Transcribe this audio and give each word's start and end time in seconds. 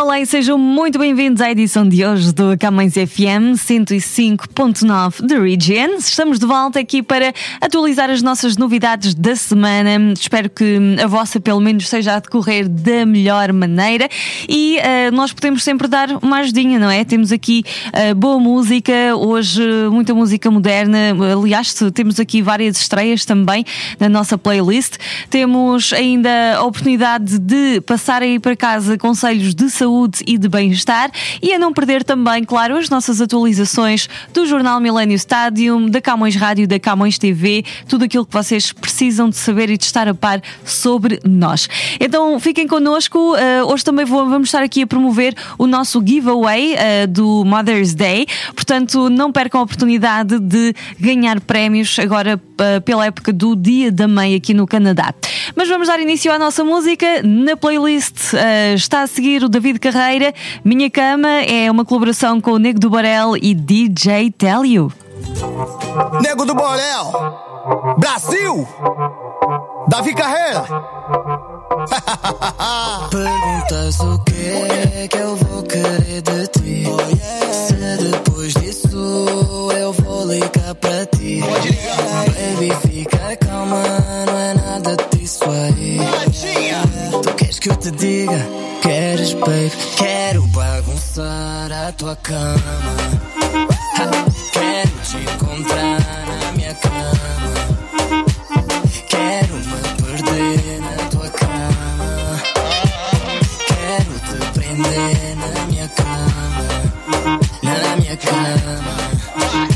Olá 0.00 0.20
e 0.20 0.26
sejam 0.26 0.56
muito 0.56 0.96
bem-vindos 0.96 1.42
à 1.42 1.50
edição 1.50 1.86
de 1.86 2.06
hoje 2.06 2.32
do 2.32 2.56
Camões 2.56 2.92
FM 2.92 3.58
105.9 3.58 5.26
The 5.26 5.36
Region. 5.36 5.96
Estamos 5.98 6.38
de 6.38 6.46
volta 6.46 6.78
aqui 6.78 7.02
para 7.02 7.34
atualizar 7.60 8.08
as 8.08 8.22
nossas 8.22 8.56
novidades 8.56 9.12
da 9.12 9.34
semana. 9.34 10.12
Espero 10.12 10.48
que 10.50 10.78
a 11.02 11.06
vossa, 11.08 11.40
pelo 11.40 11.58
menos, 11.58 11.82
esteja 11.82 12.14
a 12.14 12.20
decorrer 12.20 12.68
da 12.68 13.04
melhor 13.04 13.52
maneira 13.52 14.08
e 14.48 14.78
uh, 14.78 15.12
nós 15.12 15.32
podemos 15.32 15.64
sempre 15.64 15.88
dar 15.88 16.10
uma 16.22 16.38
ajudinha, 16.38 16.78
não 16.78 16.88
é? 16.88 17.04
Temos 17.04 17.32
aqui 17.32 17.64
uh, 17.88 18.14
boa 18.14 18.38
música, 18.38 18.92
hoje 19.16 19.60
muita 19.90 20.14
música 20.14 20.48
moderna. 20.48 21.12
Aliás, 21.36 21.74
temos 21.92 22.20
aqui 22.20 22.40
várias 22.40 22.80
estreias 22.80 23.24
também 23.24 23.64
na 23.98 24.08
nossa 24.08 24.38
playlist. 24.38 24.94
Temos 25.28 25.92
ainda 25.92 26.58
a 26.58 26.62
oportunidade 26.62 27.36
de 27.36 27.80
passar 27.80 28.22
aí 28.22 28.38
para 28.38 28.54
casa 28.54 28.96
conselhos 28.96 29.56
de 29.56 29.68
saúde 29.68 29.87
saúde 29.88 30.22
e 30.26 30.36
de 30.36 30.48
bem-estar 30.48 31.10
e 31.42 31.52
a 31.54 31.58
não 31.58 31.72
perder 31.72 32.04
também, 32.04 32.44
claro, 32.44 32.76
as 32.76 32.90
nossas 32.90 33.22
atualizações 33.22 34.06
do 34.34 34.44
Jornal 34.44 34.80
Millennium 34.80 35.16
Stadium, 35.16 35.88
da 35.88 36.00
Camões 36.00 36.36
Rádio, 36.36 36.68
da 36.68 36.78
Camões 36.78 37.18
TV, 37.18 37.64
tudo 37.88 38.04
aquilo 38.04 38.26
que 38.26 38.32
vocês 38.32 38.70
precisam 38.70 39.30
de 39.30 39.36
saber 39.36 39.70
e 39.70 39.78
de 39.78 39.84
estar 39.84 40.06
a 40.06 40.14
par 40.14 40.42
sobre 40.62 41.18
nós. 41.24 41.68
Então 41.98 42.38
fiquem 42.38 42.66
connosco, 42.66 43.34
uh, 43.34 43.38
hoje 43.66 43.82
também 43.82 44.04
vou, 44.04 44.28
vamos 44.28 44.48
estar 44.48 44.62
aqui 44.62 44.82
a 44.82 44.86
promover 44.86 45.34
o 45.56 45.66
nosso 45.66 46.02
giveaway 46.04 46.74
uh, 46.74 47.06
do 47.08 47.44
Mother's 47.46 47.94
Day, 47.94 48.26
portanto 48.54 49.08
não 49.08 49.32
percam 49.32 49.60
a 49.60 49.64
oportunidade 49.64 50.38
de 50.38 50.74
ganhar 51.00 51.40
prémios 51.40 51.98
agora 51.98 52.36
uh, 52.36 52.80
pela 52.82 53.06
época 53.06 53.32
do 53.32 53.56
Dia 53.56 53.90
da 53.90 54.06
Mãe 54.06 54.34
aqui 54.34 54.52
no 54.52 54.66
Canadá. 54.66 55.14
Mas 55.56 55.68
vamos 55.68 55.88
dar 55.88 55.98
início 55.98 56.30
à 56.30 56.38
nossa 56.38 56.62
música. 56.62 57.22
Na 57.22 57.56
playlist 57.56 58.34
está 58.74 59.02
a 59.02 59.06
seguir 59.06 59.42
o 59.42 59.48
David 59.48 59.77
Carreira. 59.78 60.34
Minha 60.64 60.90
Cama 60.90 61.28
é 61.28 61.70
uma 61.70 61.84
colaboração 61.84 62.40
com 62.40 62.52
o 62.52 62.58
Nego 62.58 62.78
do 62.78 62.90
Borel 62.90 63.36
e 63.36 63.54
DJ 63.54 64.30
Télio. 64.30 64.92
Nego 66.20 66.44
do 66.44 66.54
Borel, 66.54 67.12
Brasil, 67.98 68.66
Davi 69.88 70.14
Carreira. 70.14 70.64
Perguntas 73.10 74.00
o 74.00 74.18
que 74.24 75.08
que 75.08 75.16
eu 75.16 75.36
vou 75.36 75.62
querer 75.62 76.22
de 76.22 76.46
ti. 76.48 76.84
Se 77.52 77.74
depois 78.02 78.52
disso 78.54 79.68
eu 79.76 79.92
vou 79.92 80.26
ligar 80.26 80.74
para 80.76 81.06
ti. 81.06 81.40
Baby, 81.40 82.72
fica 82.86 83.36
calma, 83.36 83.82
não 84.26 84.38
é 84.38 84.54
nada 84.54 84.96
disso 85.10 85.44
aí. 85.44 85.98
Tu 87.22 87.34
queres 87.34 87.58
que 87.58 87.70
eu 87.70 87.76
te 87.76 87.90
diga? 87.90 88.67
Queres, 88.82 89.34
baby? 89.34 89.70
Quero 89.96 90.46
bagunçar 90.48 91.70
a 91.72 91.92
tua 91.92 92.16
cama. 92.16 92.58
Quero 94.52 94.90
te 95.02 95.16
encontrar 95.18 96.00
na 96.26 96.52
minha 96.52 96.74
cama. 96.74 97.12
Quero 99.08 99.54
me 99.54 99.80
perder 100.02 100.80
na 100.80 100.96
tua 101.10 101.28
cama. 101.30 102.40
Quero 103.66 104.14
te 104.20 104.58
prender 104.58 105.36
na 105.36 105.66
minha 105.66 105.88
cama. 105.88 106.28
Na 107.62 107.96
minha 107.96 108.16
cama. 108.16 108.78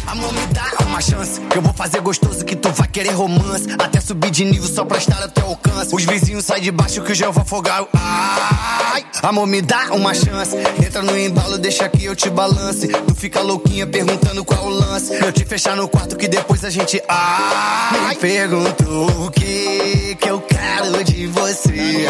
Amor, 0.06 0.32
me 0.32 0.46
dá 0.52 0.84
uma 0.86 1.00
chance. 1.00 1.40
que 1.40 1.58
Eu 1.58 1.62
vou 1.62 1.72
fazer 1.74 2.00
gostoso 2.00 2.44
que 2.44 2.51
querer 2.92 3.12
romance. 3.12 3.66
Até 3.78 4.00
subir 4.00 4.30
de 4.30 4.44
nível 4.44 4.69
só 4.69 4.84
pra 4.84 4.98
estar 4.98 5.26
teu 5.28 5.47
alcance. 5.47 5.94
Os 5.94 6.04
vizinhos 6.04 6.44
saem 6.44 6.62
de 6.62 6.70
baixo 6.70 7.03
que 7.03 7.12
eu 7.12 7.14
já 7.14 7.30
vou 7.30 7.42
afogar. 7.42 7.86
Ai, 7.94 9.04
amor, 9.22 9.47
me 9.47 9.62
dá 9.62 9.92
uma 9.92 10.14
chance. 10.14 10.54
Entra 10.84 11.02
no 11.02 11.19
embalo, 11.19 11.58
deixa 11.58 11.88
que 11.88 12.04
eu 12.04 12.14
te 12.14 12.28
balance. 12.28 12.88
Tu 12.88 13.14
fica 13.14 13.41
louquinha 13.41 13.86
perguntando 13.86 14.44
qual 14.44 14.66
o 14.66 14.70
lance. 14.70 15.14
Eu 15.14 15.32
te 15.32 15.44
fechar 15.44 15.75
no 15.75 15.88
quarto 15.88 16.16
que 16.16 16.28
depois 16.28 16.64
a 16.64 16.70
gente. 16.70 17.02
Ai, 17.08 18.14
pergunto 18.16 18.84
o 19.25 19.31
que 19.31 20.16
que 20.20 20.28
eu 20.28 20.41
quero 20.42 21.02
de 21.04 21.26
você. 21.28 22.06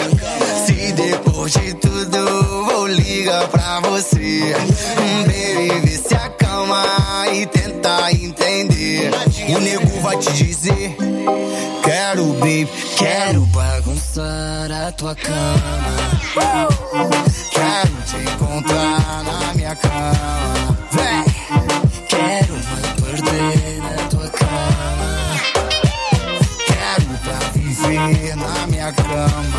Se 0.67 0.93
depois 0.93 1.53
de 1.53 1.75
tudo 1.75 2.65
vou 2.65 2.87
ligar 2.89 3.47
pra 3.49 3.81
você. 3.81 4.55
Baby, 5.27 5.97
se 5.97 6.15
acalma 6.15 6.85
e 7.33 7.47
tenta 7.47 8.13
entender. 8.13 9.11
O 9.55 9.61
nego 9.61 10.01
vai 10.01 10.17
te 10.19 10.33
dizer: 10.33 10.97
Quero, 11.85 12.25
baby, 12.35 12.69
Quero 12.97 13.41
bagunçar 13.47 14.71
a 14.71 14.93
tua 14.93 15.15
cama. 15.15 16.21
quero 17.51 17.93
te 18.07 18.17
encontrar 18.31 19.23
na 19.25 19.55
minha 19.55 19.75
cama. 19.77 20.79
Vem, 20.93 21.25
Quero 22.09 22.55
me 22.55 23.03
perder 23.03 23.79
na 23.83 24.09
tua 24.09 24.29
cama. 24.31 25.37
quero 26.67 27.19
pra 27.23 27.39
viver 27.55 28.37
na 28.37 28.67
minha 28.69 28.93
cama. 28.93 29.53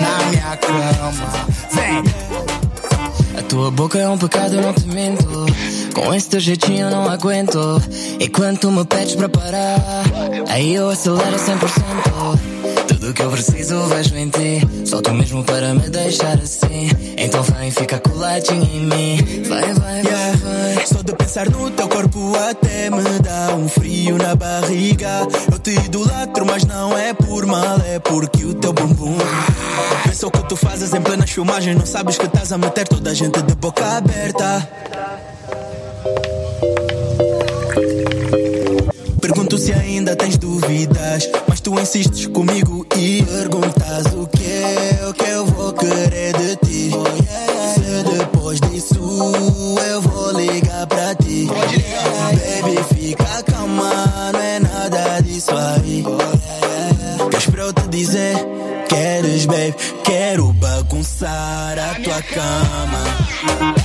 Na 0.00 0.26
minha 0.30 0.56
cama. 0.56 1.46
Vem, 1.72 2.04
A 3.38 3.42
tua 3.42 3.70
boca 3.70 3.98
é 3.98 4.08
um 4.08 4.16
pecado, 4.18 4.54
eu 4.54 4.62
não 4.62 4.72
te 4.72 4.86
minto. 4.88 5.46
Com 6.04 6.14
esse 6.14 6.28
teu 6.28 6.40
jeitinho 6.40 6.86
eu 6.86 6.90
não 6.90 7.10
aguento. 7.10 7.58
E 8.20 8.28
quando 8.28 8.58
tu 8.58 8.70
me 8.70 8.84
pedes 8.84 9.16
para 9.16 9.28
parar, 9.28 9.80
aí 10.48 10.74
eu 10.74 10.88
acelero 10.88 11.36
100%. 11.36 12.88
Tudo 12.88 13.12
que 13.12 13.22
eu 13.22 13.30
preciso 13.30 13.82
vejo 13.86 14.16
em 14.16 14.28
ti. 14.28 14.86
Só 14.86 15.02
tu 15.02 15.12
mesmo 15.12 15.42
para 15.42 15.74
me 15.74 15.90
deixar 15.90 16.38
assim. 16.38 16.88
Então 17.16 17.42
vem, 17.42 17.70
fica 17.70 17.98
coladinho 17.98 18.64
em 18.64 18.86
mim. 18.86 19.42
Vai, 19.48 19.74
vai, 19.74 20.02
vai, 20.02 20.32
vai. 20.36 20.86
Só 20.86 21.02
de 21.02 21.12
pensar 21.14 21.50
no 21.50 21.70
teu 21.70 21.88
corpo 21.88 22.32
até 22.36 22.90
me 22.90 23.18
dá 23.20 23.54
um 23.56 23.68
frio 23.68 24.16
na 24.16 24.34
barriga. 24.36 25.26
Eu 25.50 25.58
te 25.58 25.72
idolatro, 25.72 26.46
mas 26.46 26.64
não 26.64 26.96
é 26.96 27.12
por 27.12 27.44
mal, 27.44 27.78
é 27.84 27.98
porque 27.98 28.44
o 28.44 28.54
teu 28.54 28.72
bumbum. 28.72 29.18
Pensa 30.04 30.26
o 30.26 30.30
que 30.30 30.48
tu 30.48 30.56
fazes 30.56 30.94
em 30.94 31.00
plenas 31.00 31.30
filmagens, 31.30 31.76
não 31.76 31.86
sabes 31.86 32.16
que 32.16 32.26
estás 32.26 32.52
a 32.52 32.58
meter 32.58 32.86
toda 32.86 33.10
a 33.10 33.14
gente 33.14 33.42
de 33.42 33.54
boca 33.56 33.84
aberta. 33.98 34.68
Pergunto 39.20 39.58
se 39.58 39.72
ainda 39.72 40.16
tens 40.16 40.38
dúvidas, 40.38 41.28
mas 41.48 41.60
tu 41.60 41.78
insistes 41.78 42.26
comigo 42.26 42.86
e 42.96 43.22
perguntas 43.22 44.06
o 44.14 44.26
que, 44.26 45.06
o 45.08 45.12
que 45.14 45.30
eu 45.30 45.46
vou 45.46 45.72
querer 45.72 46.36
de 46.36 46.56
ti. 46.56 46.90
Se 47.74 48.16
depois 48.16 48.60
disso 48.60 48.94
eu 48.94 50.00
vou 50.02 50.32
ligar 50.32 50.86
pra 50.86 51.14
ti. 51.16 51.46
Baby, 51.46 52.94
fica 52.94 53.42
calma, 53.42 54.32
não 54.32 54.40
é 54.40 54.60
nada 54.60 55.20
disso 55.20 55.50
aí. 55.52 56.04
Queres 57.30 57.46
pra 57.46 57.62
eu 57.62 57.72
te 57.72 57.88
dizer? 57.88 58.36
Queres, 58.88 59.46
baby? 59.46 59.74
Quero 60.04 60.52
bagunçar 60.54 61.78
a 61.78 61.94
tua 62.02 62.22
cama. 62.22 63.77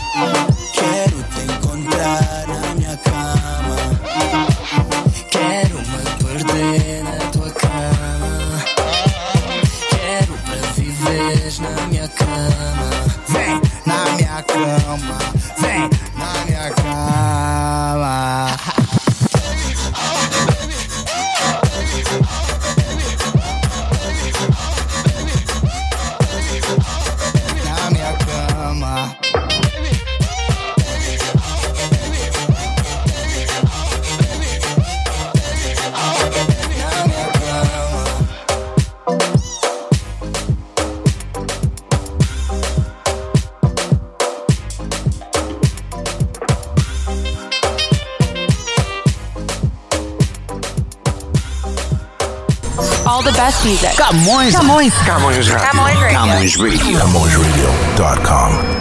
Best 53.43 53.67
music. 53.67 53.97
Camões. 53.97 54.55
Camões. 54.55 54.93
Camões 55.05 55.49
Radio. 55.49 55.69
Camões 55.69 55.99
Radio. 55.99 56.17
Camões 56.17 56.55
Radio. 56.55 56.97
CamõesRadio.com. 56.97 58.73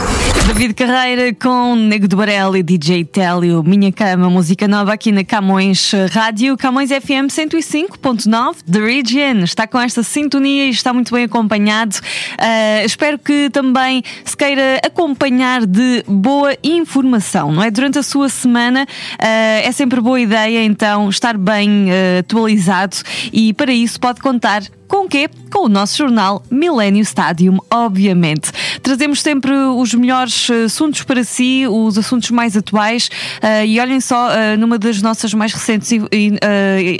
David 0.46 0.74
Carreira 0.74 1.32
com 1.34 1.74
Nego 1.76 2.06
do 2.08 2.16
Barel 2.16 2.56
e 2.56 2.62
DJ 2.62 3.04
Télio, 3.04 3.62
Minha 3.62 3.92
Cama, 3.92 4.28
música 4.28 4.68
nova 4.68 4.92
aqui 4.92 5.10
na 5.10 5.24
Camões 5.24 5.92
Rádio, 6.12 6.56
Camões 6.56 6.90
FM 6.90 7.30
105.9, 7.30 8.56
The 8.70 8.78
Region. 8.78 9.44
Está 9.44 9.66
com 9.66 9.80
esta 9.80 10.02
sintonia 10.02 10.66
e 10.66 10.70
está 10.70 10.92
muito 10.92 11.14
bem 11.14 11.24
acompanhado. 11.24 11.96
Uh, 11.96 12.84
espero 12.84 13.18
que 13.18 13.50
também 13.50 14.02
se 14.24 14.36
queira 14.36 14.80
acompanhar 14.84 15.64
de 15.64 16.04
boa 16.08 16.56
informação, 16.62 17.52
não 17.52 17.62
é? 17.62 17.70
Durante 17.70 17.98
a 17.98 18.02
sua 18.02 18.28
semana 18.28 18.82
uh, 18.84 19.16
é 19.20 19.72
sempre 19.72 20.00
boa 20.00 20.20
ideia 20.20 20.64
então 20.64 21.08
estar 21.08 21.38
bem 21.38 21.86
uh, 21.86 22.18
atualizado 22.18 22.96
e 23.32 23.54
para 23.54 23.72
isso 23.72 23.98
pode 23.98 24.20
contar 24.20 24.51
com 24.92 25.06
o 25.06 25.08
quê? 25.08 25.26
Com 25.50 25.64
o 25.64 25.68
nosso 25.70 25.96
jornal 25.96 26.42
Millennium 26.50 27.00
Stadium, 27.00 27.58
obviamente. 27.70 28.52
Trazemos 28.82 29.22
sempre 29.22 29.50
os 29.50 29.94
melhores 29.94 30.50
eh, 30.50 30.64
assuntos 30.64 31.02
para 31.02 31.24
si, 31.24 31.64
os 31.66 31.96
assuntos 31.96 32.30
mais 32.30 32.58
atuais 32.58 33.08
uh, 33.42 33.64
e 33.64 33.80
olhem 33.80 34.02
só, 34.02 34.28
uh, 34.28 34.58
numa 34.58 34.78
das 34.78 35.00
nossas 35.00 35.32
mais 35.32 35.54
recentes 35.54 35.90
e, 35.92 35.98
uh, 35.98 36.04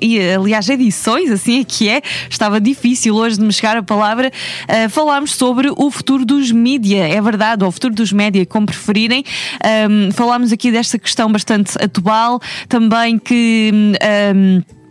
e, 0.01 0.33
aliás, 0.35 0.71
edições, 0.71 1.31
assim 1.31 1.61
é 1.61 1.65
que 1.65 1.89
é, 1.91 2.01
estava 2.31 2.59
difícil 2.59 3.15
hoje 3.15 3.37
de 3.37 3.45
me 3.45 3.53
chegar 3.53 3.77
a 3.77 3.83
palavra, 3.83 4.31
falámos 4.89 5.35
sobre 5.35 5.71
o 5.77 5.91
futuro 5.91 6.25
dos 6.25 6.51
mídia, 6.51 7.07
é 7.07 7.21
verdade, 7.21 7.63
ou 7.63 7.69
o 7.69 7.73
futuro 7.73 7.95
dos 7.95 8.13
média, 8.13 8.47
como 8.47 8.67
preferirem. 8.67 9.23
Um, 9.91 10.11
falámos 10.13 10.51
aqui 10.51 10.71
desta 10.71 10.99
questão 10.99 11.31
bastante 11.31 11.77
atual, 11.83 12.41
também 12.69 13.19
que. 13.19 13.71
Um, 14.35 14.82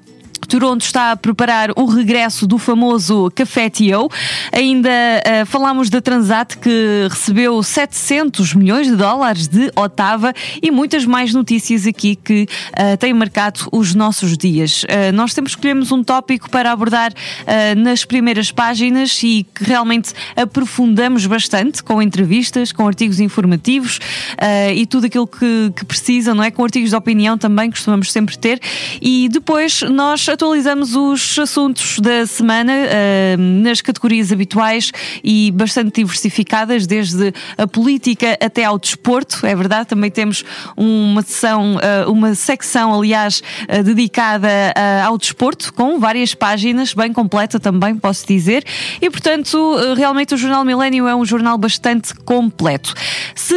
Toronto 0.48 0.82
está 0.82 1.12
a 1.12 1.16
preparar 1.16 1.72
o 1.76 1.86
regresso 1.86 2.46
do 2.46 2.58
famoso 2.58 3.32
Café 3.36 3.70
Tio. 3.70 4.10
Ainda 4.52 4.90
uh, 4.90 5.46
falamos 5.46 5.90
da 5.90 6.02
Transat 6.02 6.58
que 6.58 7.08
recebeu 7.10 7.62
700 7.62 8.54
milhões 8.54 8.88
de 8.88 8.96
dólares 8.96 9.48
de 9.48 9.72
Otava 9.76 10.34
e 10.62 10.72
muitas 10.72 11.06
mais 11.06 11.34
notícias 11.34 11.88
aqui 11.88 12.16
que 12.16 12.44
uh, 12.44 12.98
têm 12.98 13.14
marcado 13.14 13.68
os 13.72 13.96
nossos 13.96 14.38
dias. 14.38 14.84
Uh, 14.84 15.12
nós 15.14 15.34
sempre 15.34 15.50
escolhemos 15.50 15.92
um 15.92 16.04
tópico 16.04 16.50
para 16.50 16.72
abordar 16.72 17.12
nas 17.78 18.06
primeiras 18.06 18.52
páginas 18.52 19.22
e 19.24 19.46
que 19.56 19.64
realmente 19.64 20.14
aprofundamos 20.36 21.26
bastante 21.26 21.84
com 21.84 22.02
entrevistas, 22.02 22.72
com 22.72 22.88
artigos 22.88 23.20
informativos 23.20 24.00
e 24.74 24.86
tudo 24.86 25.06
aquilo 25.06 25.28
que, 25.28 25.72
que 25.76 25.86
não 26.34 26.44
é? 26.44 26.52
Com 26.52 26.64
artigos 26.64 26.90
de 26.90 26.96
opinião 26.96 27.38
também 27.38 27.70
costumamos 27.70 28.12
sempre 28.12 28.38
ter. 28.38 28.60
E 29.02 29.30
depois 29.30 29.82
nós 29.82 30.28
atualizamos 30.42 30.96
os 30.96 31.38
assuntos 31.38 32.00
da 32.00 32.26
semana 32.26 32.74
uh, 32.74 33.38
nas 33.38 33.80
categorias 33.80 34.32
habituais 34.32 34.92
e 35.24 35.52
bastante 35.52 36.02
diversificadas, 36.02 36.88
desde 36.88 37.32
a 37.56 37.68
política 37.68 38.36
até 38.42 38.66
ao 38.66 38.80
desporto. 38.80 39.46
É 39.46 39.56
verdade, 39.56 39.90
também 39.90 40.10
temos 40.10 40.44
uma 40.76 41.22
sessão, 41.22 41.76
uh, 41.76 42.12
uma 42.12 42.34
secção, 42.34 42.92
aliás, 42.92 43.44
uh, 43.70 43.84
dedicada 43.84 44.50
ao 45.06 45.16
desporto, 45.16 45.72
com 45.74 46.00
várias 46.00 46.34
páginas, 46.34 46.96
bem 46.96 47.14
completa 47.14 47.60
também, 47.60 47.96
posso 47.96 48.26
dizer. 48.26 48.66
E, 49.00 49.12
portanto, 49.12 49.76
realmente 49.96 50.34
o 50.34 50.38
Jornal 50.38 50.66
Milênio 50.66 51.08
é 51.08 51.16
um 51.16 51.24
jornal 51.24 51.58
bastante 51.58 52.16
completo. 52.16 52.96
Se 53.36 53.54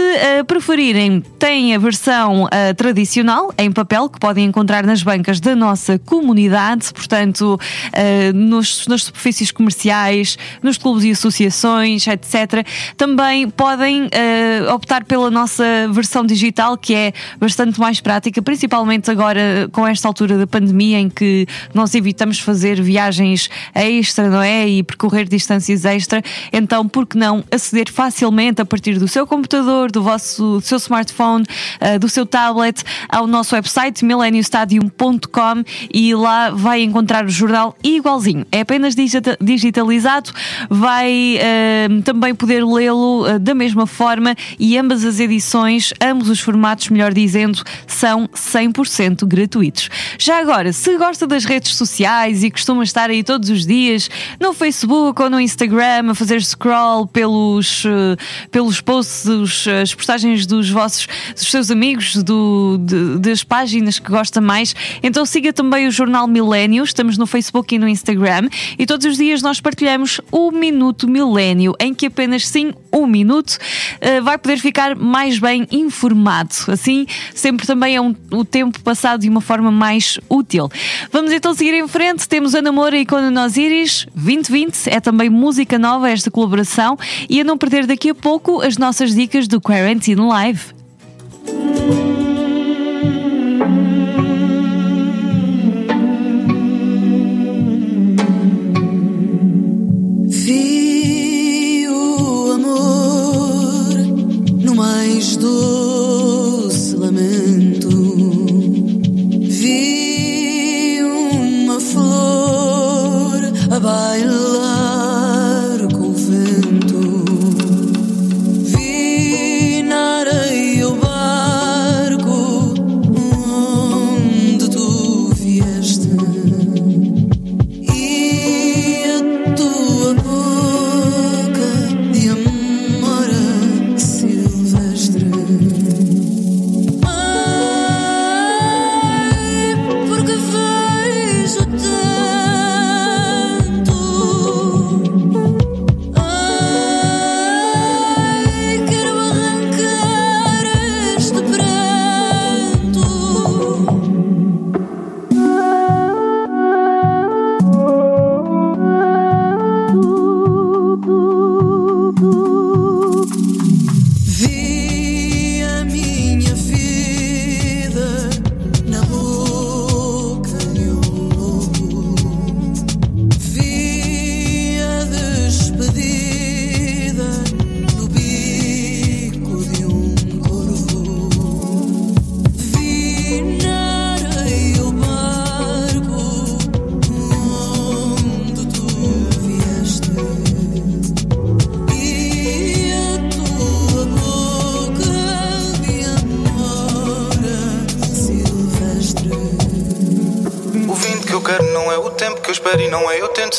preferirem, 0.46 1.22
tem 1.38 1.74
a 1.74 1.78
versão 1.78 2.48
tradicional 2.76 3.52
em 3.56 3.72
papel 3.72 4.08
que 4.08 4.18
podem 4.18 4.44
encontrar 4.44 4.84
nas 4.84 5.02
bancas 5.02 5.40
da 5.40 5.56
nossa 5.56 5.98
comunidade 5.98 6.63
portanto, 6.92 7.58
uh, 7.58 8.32
nos, 8.34 8.86
nas 8.86 9.04
superfícies 9.04 9.50
comerciais, 9.50 10.38
nos 10.62 10.78
clubes 10.78 11.04
e 11.04 11.10
associações, 11.10 12.06
etc. 12.06 12.66
Também 12.96 13.50
podem 13.50 14.04
uh, 14.04 14.72
optar 14.74 15.04
pela 15.04 15.30
nossa 15.30 15.64
versão 15.90 16.24
digital, 16.24 16.76
que 16.76 16.94
é 16.94 17.12
bastante 17.38 17.78
mais 17.80 18.00
prática, 18.00 18.40
principalmente 18.40 19.10
agora 19.10 19.68
com 19.72 19.86
esta 19.86 20.08
altura 20.08 20.38
da 20.38 20.46
pandemia 20.46 20.98
em 20.98 21.08
que 21.08 21.46
nós 21.72 21.94
evitamos 21.94 22.38
fazer 22.38 22.80
viagens 22.80 23.50
extra, 23.74 24.28
não 24.28 24.42
é? 24.42 24.68
E 24.68 24.82
percorrer 24.82 25.28
distâncias 25.28 25.84
extra. 25.84 26.22
Então, 26.52 26.88
por 26.88 27.06
que 27.06 27.18
não 27.18 27.44
aceder 27.50 27.90
facilmente 27.90 28.60
a 28.60 28.64
partir 28.64 28.98
do 28.98 29.08
seu 29.08 29.26
computador, 29.26 29.90
do 29.90 30.02
vosso 30.02 30.54
do 30.54 30.60
seu 30.60 30.78
smartphone, 30.78 31.44
uh, 31.80 31.98
do 31.98 32.08
seu 32.08 32.24
tablet, 32.24 32.82
ao 33.08 33.26
nosso 33.26 33.54
website 33.54 34.04
millenniumstadium.com 34.04 35.64
e 35.92 36.14
lá 36.14 36.50
vai 36.54 36.82
encontrar 36.82 37.24
o 37.24 37.28
jornal 37.28 37.76
igualzinho. 37.82 38.46
É 38.50 38.60
apenas 38.60 38.94
digitalizado, 39.40 40.30
vai 40.70 41.38
uh, 41.38 42.02
também 42.02 42.34
poder 42.34 42.64
lê-lo 42.64 43.26
uh, 43.26 43.38
da 43.38 43.54
mesma 43.54 43.86
forma 43.86 44.34
e 44.58 44.78
ambas 44.78 45.04
as 45.04 45.18
edições, 45.18 45.92
ambos 46.00 46.28
os 46.28 46.40
formatos, 46.40 46.88
melhor 46.88 47.12
dizendo, 47.12 47.62
são 47.86 48.28
100% 48.28 49.26
gratuitos. 49.26 49.88
Já 50.18 50.40
agora, 50.40 50.72
se 50.72 50.96
gosta 50.96 51.26
das 51.26 51.44
redes 51.44 51.74
sociais 51.74 52.44
e 52.44 52.50
costuma 52.50 52.84
estar 52.84 53.10
aí 53.10 53.22
todos 53.22 53.50
os 53.50 53.66
dias 53.66 54.08
no 54.40 54.52
Facebook 54.52 55.20
ou 55.20 55.28
no 55.28 55.40
Instagram 55.40 56.10
a 56.10 56.14
fazer 56.14 56.42
scroll 56.42 57.06
pelos, 57.06 57.84
uh, 57.84 58.16
pelos 58.50 58.80
posts, 58.80 59.26
os, 59.26 59.66
as 59.66 59.94
postagens 59.94 60.46
dos 60.46 60.70
vossos, 60.70 61.08
dos 61.34 61.50
seus 61.50 61.70
amigos, 61.70 62.22
do, 62.22 62.78
de, 62.80 63.18
das 63.18 63.42
páginas 63.42 63.98
que 63.98 64.10
gosta 64.10 64.40
mais, 64.40 64.74
então 65.02 65.26
siga 65.26 65.52
também 65.52 65.86
o 65.86 65.90
Jornal 65.90 66.26
Milênio 66.26 66.43
Milênio. 66.44 66.84
Estamos 66.84 67.16
no 67.16 67.26
Facebook 67.26 67.74
e 67.74 67.78
no 67.78 67.88
Instagram 67.88 68.48
e 68.78 68.84
todos 68.84 69.06
os 69.06 69.16
dias 69.16 69.40
nós 69.40 69.60
partilhamos 69.60 70.20
o 70.30 70.50
Minuto 70.50 71.08
Milênio, 71.08 71.74
em 71.80 71.94
que 71.94 72.06
apenas 72.06 72.46
sim 72.46 72.72
um 72.92 73.06
minuto 73.06 73.50
uh, 73.50 74.22
vai 74.22 74.38
poder 74.38 74.58
ficar 74.58 74.94
mais 74.94 75.38
bem 75.38 75.66
informado. 75.72 76.54
Assim, 76.68 77.06
sempre 77.34 77.66
também 77.66 77.96
é 77.96 78.00
um, 78.00 78.14
o 78.30 78.44
tempo 78.44 78.80
passado 78.80 79.22
de 79.22 79.28
uma 79.28 79.40
forma 79.40 79.70
mais 79.70 80.18
útil. 80.28 80.68
Vamos 81.10 81.32
então 81.32 81.54
seguir 81.54 81.74
em 81.74 81.88
frente. 81.88 82.28
Temos 82.28 82.54
a 82.54 82.62
Namora 82.62 82.96
e 82.96 83.06
Quando 83.06 83.30
Nós 83.32 83.56
Iris 83.56 84.06
2020. 84.14 84.88
É 84.88 85.00
também 85.00 85.30
música 85.30 85.78
nova 85.78 86.10
esta 86.10 86.30
colaboração 86.30 86.98
e 87.28 87.40
a 87.40 87.44
não 87.44 87.56
perder 87.56 87.86
daqui 87.86 88.10
a 88.10 88.14
pouco 88.14 88.60
as 88.60 88.76
nossas 88.76 89.14
dicas 89.14 89.48
do 89.48 89.60
Quarantine 89.60 90.20
Live. 90.20 90.74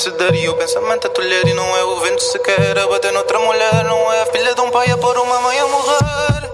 Não 0.06 0.18
é 0.18 0.22
eu 0.22 0.26
tento 0.26 0.32
ceder. 0.32 0.36
E 0.36 0.50
o 0.50 0.54
pensamento 0.56 1.08
a 1.08 1.10
tolher 1.10 1.48
e 1.48 1.54
não 1.54 1.76
é 1.76 1.84
o 1.84 2.00
vento 2.00 2.22
sequer 2.22 2.78
a 2.78 2.88
bater 2.88 3.12
noutra 3.12 3.40
mulher. 3.40 3.86
Não 3.86 4.14
é 4.14 4.22
a 4.22 4.26
filha 4.28 4.54
de 4.54 4.62
um 4.62 4.70
pai 4.70 4.90
a 4.92 4.98
pôr 4.98 5.18
uma 5.18 5.42
mãe 5.42 5.60
a 5.60 5.68
morrer. 5.68 6.52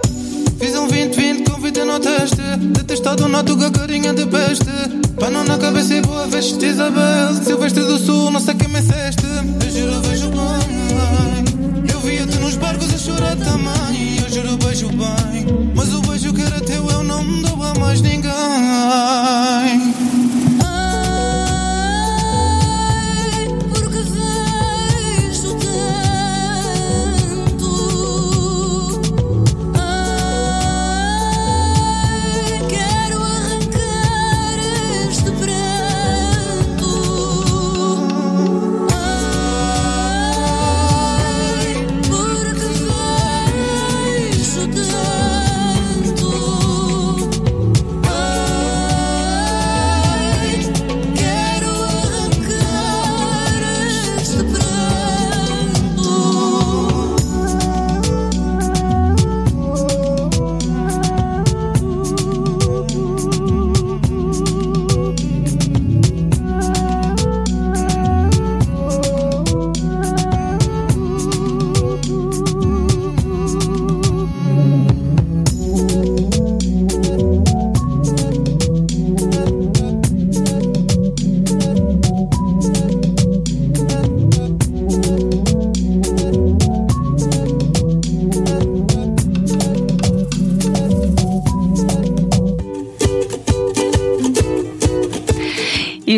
Fiz 0.60 0.76
um 0.76 0.88
20-20 0.88 1.50
com 1.50 1.62
fita 1.62 1.86
no 1.86 2.00
teste. 2.00 2.42
Detestado 2.58 3.28
noto 3.28 3.58
com 3.58 3.66
a 3.66 3.72
carinha 3.72 4.14
de 4.14 4.26
peste. 4.26 4.66
Pano 5.20 5.44
na 5.44 5.58
cabeça 5.58 5.96
e 5.96 6.02
boa 6.02 6.28
veste 6.28 6.66
Isabel. 6.66 7.34
Silvestre 7.44 7.84
do 7.84 7.98
Sul, 7.98 8.32
não 8.32 8.40
sei 8.40 8.56
quem 8.56 8.70
me 8.70 8.82
ceste. 8.82 9.24
Eu 9.26 9.72
juro, 9.72 10.02
vejo 10.02 10.30
bem. 10.30 11.94
Eu 11.94 12.00
via-te 12.00 12.38
nos 12.38 12.56
barcos 12.56 12.94
a 12.94 12.98
chorar 12.98 13.36
também. 13.36 14.20
Eu 14.24 14.30
juro, 14.30 14.58
beijo 14.58 14.90
bem. 14.90 15.74
Mas 15.76 15.94
o 15.94 16.02
beijo 16.02 16.34
que 16.34 16.42
era 16.42 16.62
teu 16.62 16.88
eu 16.90 17.04
não 17.04 17.24
me 17.24 17.42
dou 17.42 17.64
a 17.64 17.74
mais 17.76 18.02
ninguém. 18.02 18.32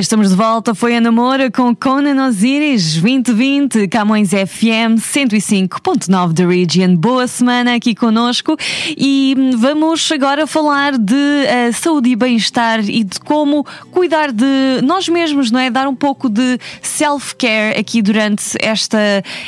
Estamos 0.03 0.29
de 0.31 0.35
volta, 0.35 0.75
foi 0.75 0.97
a 0.97 1.01
namora 1.01 1.49
com 1.49 1.73
Conan 1.73 2.27
Osiris 2.27 2.95
2020, 2.97 3.87
Camões 3.87 4.31
FM 4.31 4.99
105.9 4.99 6.33
da 6.33 6.45
Region. 6.45 6.95
Boa 6.97 7.25
semana 7.25 7.75
aqui 7.75 7.95
conosco 7.95 8.57
e 8.97 9.33
vamos 9.57 10.11
agora 10.11 10.45
falar 10.45 10.97
de 10.97 11.15
eh, 11.15 11.71
saúde 11.71 12.09
e 12.09 12.15
bem-estar 12.17 12.81
e 12.81 13.05
de 13.05 13.17
como 13.21 13.65
cuidar 13.91 14.33
de 14.33 14.45
nós 14.83 15.07
mesmos, 15.07 15.49
não 15.49 15.59
é? 15.59 15.69
Dar 15.69 15.87
um 15.87 15.95
pouco 15.95 16.27
de 16.29 16.59
self-care 16.81 17.79
aqui 17.79 18.01
durante 18.01 18.43
esta 18.59 18.99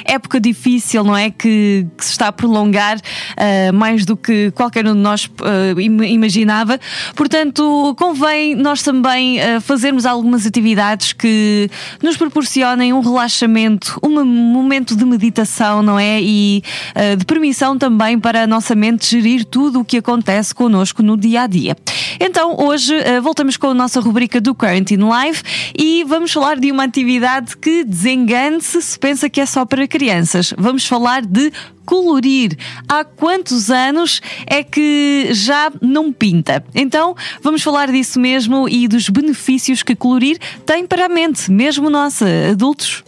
época 0.06 0.40
difícil, 0.40 1.04
não 1.04 1.18
é? 1.18 1.32
Que, 1.32 1.86
que 1.98 2.06
se 2.06 2.12
está 2.12 2.30
a 2.30 2.32
prolongar 2.32 2.98
eh, 3.36 3.74
mais 3.74 4.06
do 4.06 4.16
que 4.16 4.52
qualquer 4.52 4.88
um 4.88 4.94
de 4.94 5.00
nós 5.00 5.30
im- 5.78 6.04
imaginava. 6.14 6.80
Portanto, 7.14 7.94
convém 8.00 8.56
nós 8.56 8.82
também 8.82 9.38
fazermos 9.62 10.06
algumas 10.06 10.45
atividades 10.46 11.14
que 11.14 11.70
nos 12.02 12.18
proporcionem 12.18 12.94
um 12.94 13.00
relaxamento, 13.00 14.00
um 14.04 14.24
momento 14.24 14.96
de 14.96 15.06
meditação, 15.06 15.82
não 15.82 16.00
é? 16.00 16.22
E 16.22 16.64
eh, 16.94 17.16
de 17.16 17.26
permissão 17.26 17.78
também 17.78 18.20
para 18.20 18.44
a 18.44 18.48
nossa 18.48 18.76
mente 18.76 19.10
gerir 19.10 19.46
tudo 19.46 19.82
o 19.82 19.86
que 19.86 19.98
acontece 19.98 20.54
connosco 20.54 21.02
no 21.02 21.18
dia 21.18 21.42
a 21.42 21.48
dia. 21.48 21.76
Então, 22.20 22.56
hoje 22.60 22.94
eh, 22.96 23.20
voltamos 23.20 23.58
com 23.58 23.68
a 23.68 23.74
nossa 23.74 24.00
rubrica 24.00 24.40
do 24.40 24.56
Quarantine 24.56 25.04
Live 25.04 25.42
e 25.78 26.04
vamos 26.04 26.32
falar 26.32 26.58
de 26.58 26.72
uma 26.72 26.84
atividade 26.84 27.58
que 27.58 27.84
desengane-se 27.84 28.82
se 28.82 29.00
pensa 29.00 29.30
que 29.30 29.42
é 29.42 29.46
só 29.46 29.66
para 29.66 29.88
crianças. 29.88 30.54
Vamos 30.58 30.86
falar 30.86 31.26
de 31.26 31.52
colorir. 31.86 32.58
Há 32.88 33.04
quantos 33.04 33.70
anos 33.70 34.22
é 34.46 34.64
que 34.64 35.30
já 35.32 35.72
não 35.82 36.12
pinta? 36.12 36.64
Então, 36.74 37.16
vamos 37.42 37.62
falar 37.62 37.92
disso 37.92 38.20
mesmo 38.20 38.68
e 38.68 38.88
dos 38.88 39.10
benefícios 39.10 39.84
que 39.84 39.96
colorir 39.96 40.38
tem 40.66 40.86
para 40.86 41.06
a 41.06 41.10
mente, 41.10 41.52
mesmo 41.52 41.90
nossa, 41.90 42.26
adultos. 42.52 43.04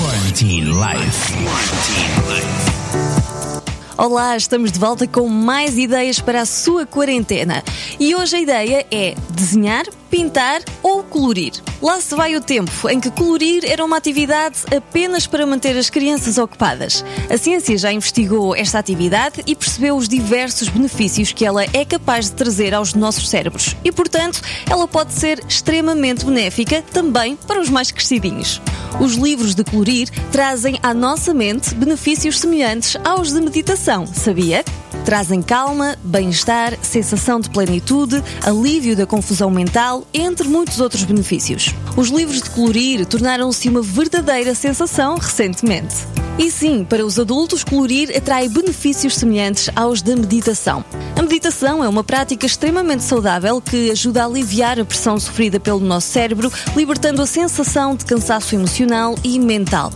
Quarantine 0.00 0.70
Life. 0.70 1.34
Olá, 4.02 4.34
estamos 4.34 4.72
de 4.72 4.78
volta 4.78 5.06
com 5.06 5.28
mais 5.28 5.76
ideias 5.76 6.20
para 6.20 6.40
a 6.40 6.46
sua 6.46 6.86
quarentena. 6.86 7.62
E 7.98 8.14
hoje 8.14 8.36
a 8.36 8.40
ideia 8.40 8.86
é 8.90 9.14
desenhar, 9.28 9.84
pintar 10.10 10.60
ou 10.82 11.02
colorir. 11.02 11.52
Lá 11.80 12.00
se 12.00 12.14
vai 12.14 12.36
o 12.36 12.40
tempo 12.40 12.88
em 12.88 13.00
que 13.00 13.10
colorir 13.10 13.64
era 13.64 13.84
uma 13.84 13.96
atividade 13.96 14.58
apenas 14.76 15.26
para 15.26 15.46
manter 15.46 15.76
as 15.78 15.88
crianças 15.88 16.36
ocupadas. 16.36 17.04
A 17.30 17.38
ciência 17.38 17.78
já 17.78 17.92
investigou 17.92 18.54
esta 18.54 18.78
atividade 18.78 19.42
e 19.46 19.54
percebeu 19.54 19.96
os 19.96 20.08
diversos 20.08 20.68
benefícios 20.68 21.32
que 21.32 21.46
ela 21.46 21.64
é 21.72 21.84
capaz 21.84 22.26
de 22.26 22.32
trazer 22.32 22.74
aos 22.74 22.92
nossos 22.92 23.28
cérebros. 23.28 23.76
E, 23.84 23.92
portanto, 23.92 24.42
ela 24.68 24.86
pode 24.86 25.12
ser 25.12 25.42
extremamente 25.48 26.24
benéfica 26.24 26.82
também 26.92 27.36
para 27.36 27.60
os 27.60 27.70
mais 27.70 27.90
crescidinhos. 27.90 28.60
Os 29.00 29.14
livros 29.14 29.54
de 29.54 29.64
colorir 29.64 30.10
trazem 30.32 30.78
à 30.82 30.92
nossa 30.92 31.32
mente 31.32 31.74
benefícios 31.74 32.38
semelhantes 32.40 32.96
aos 33.04 33.32
de 33.32 33.40
meditação, 33.40 34.06
sabia? 34.06 34.64
Trazem 35.04 35.40
calma, 35.40 35.96
bem-estar, 36.04 36.76
sensação 36.82 37.40
de 37.40 37.48
plenitude, 37.48 38.22
alívio 38.42 38.94
da 38.94 39.06
confusão 39.06 39.50
mental, 39.50 39.99
entre 40.12 40.48
muitos 40.48 40.80
outros 40.80 41.04
benefícios. 41.04 41.74
Os 41.96 42.08
livros 42.08 42.42
de 42.42 42.50
colorir 42.50 43.04
tornaram-se 43.06 43.68
uma 43.68 43.82
verdadeira 43.82 44.54
sensação 44.54 45.16
recentemente. 45.16 45.94
E 46.38 46.50
sim, 46.50 46.84
para 46.84 47.04
os 47.04 47.18
adultos, 47.18 47.62
colorir 47.62 48.16
atrai 48.16 48.48
benefícios 48.48 49.16
semelhantes 49.16 49.68
aos 49.76 50.00
da 50.00 50.16
meditação. 50.16 50.82
A 51.14 51.20
meditação 51.20 51.84
é 51.84 51.88
uma 51.88 52.02
prática 52.02 52.46
extremamente 52.46 53.02
saudável 53.02 53.60
que 53.60 53.90
ajuda 53.90 54.22
a 54.22 54.26
aliviar 54.26 54.80
a 54.80 54.84
pressão 54.84 55.20
sofrida 55.20 55.60
pelo 55.60 55.80
nosso 55.80 56.08
cérebro, 56.08 56.50
libertando 56.74 57.20
a 57.20 57.26
sensação 57.26 57.94
de 57.94 58.06
cansaço 58.06 58.54
emocional 58.54 59.16
e 59.22 59.38
mental. 59.38 59.92